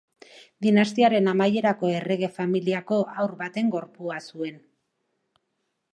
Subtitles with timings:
[0.65, 4.61] Dinastiaren amaierako errege familiako haur baten gorpua zuen.